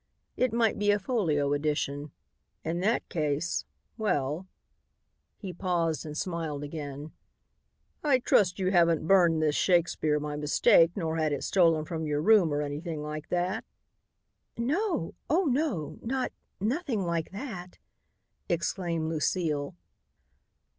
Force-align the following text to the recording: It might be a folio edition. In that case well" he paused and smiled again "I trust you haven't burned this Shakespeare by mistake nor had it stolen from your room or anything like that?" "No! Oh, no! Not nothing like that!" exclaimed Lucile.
It 0.35 0.51
might 0.51 0.79
be 0.79 0.89
a 0.89 0.97
folio 0.97 1.53
edition. 1.53 2.09
In 2.63 2.79
that 2.79 3.07
case 3.07 3.65
well" 3.99 4.47
he 5.37 5.53
paused 5.53 6.07
and 6.07 6.17
smiled 6.17 6.63
again 6.63 7.11
"I 8.03 8.17
trust 8.17 8.57
you 8.57 8.71
haven't 8.71 9.05
burned 9.05 9.43
this 9.43 9.53
Shakespeare 9.55 10.19
by 10.19 10.37
mistake 10.37 10.89
nor 10.97 11.17
had 11.17 11.31
it 11.33 11.43
stolen 11.43 11.85
from 11.85 12.07
your 12.07 12.19
room 12.19 12.51
or 12.51 12.63
anything 12.63 13.03
like 13.03 13.29
that?" 13.29 13.63
"No! 14.57 15.13
Oh, 15.29 15.45
no! 15.45 15.99
Not 16.01 16.31
nothing 16.59 17.05
like 17.05 17.29
that!" 17.29 17.77
exclaimed 18.49 19.07
Lucile. 19.07 19.75